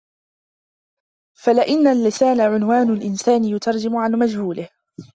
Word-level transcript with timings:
فَلِأَنَّ 1.43 1.87
اللِّسَانَ 1.87 2.41
عُنْوَانُ 2.41 2.89
الْإِنْسَانِ 2.89 3.43
يُتَرْجِمُ 3.43 3.95
عَنْ 3.97 4.11
مَجْهُولِهِ 4.11 4.69